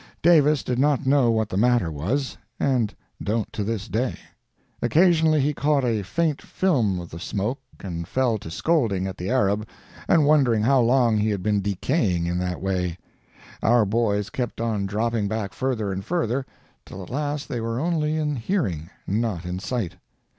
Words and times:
Davis 0.23 0.63
did 0.63 0.79
not 0.79 1.05
know 1.05 1.29
what 1.29 1.47
the 1.47 1.57
matter 1.57 1.91
was, 1.91 2.35
and 2.59 2.95
don't 3.21 3.53
to 3.53 3.63
this 3.63 3.87
day. 3.87 4.15
Occasionally 4.81 5.39
he 5.41 5.53
caught 5.53 5.85
a 5.85 6.01
faint 6.01 6.41
film 6.41 6.99
of 6.99 7.11
the 7.11 7.19
smoke 7.19 7.59
and 7.81 8.07
fell 8.07 8.39
to 8.39 8.49
scolding 8.49 9.05
at 9.05 9.15
the 9.15 9.29
Arab 9.29 9.67
and 10.07 10.25
wondering 10.25 10.63
how 10.63 10.81
long 10.81 11.17
he 11.19 11.29
had 11.29 11.43
been 11.43 11.61
decaying 11.61 12.25
in 12.25 12.39
that 12.39 12.59
way. 12.59 12.97
Our 13.61 13.85
boys 13.85 14.31
kept 14.31 14.59
on 14.59 14.87
dropping 14.87 15.27
back 15.27 15.53
further 15.53 15.91
and 15.91 16.03
further, 16.03 16.47
till 16.83 17.03
at 17.03 17.11
last 17.11 17.47
they 17.47 17.61
were 17.61 17.79
only 17.79 18.15
in 18.17 18.37
hearing, 18.37 18.89
not 19.05 19.45
in 19.45 19.59
sight. 19.59 19.97